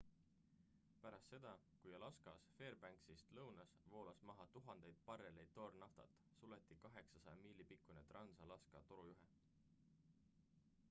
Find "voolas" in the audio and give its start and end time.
3.91-4.21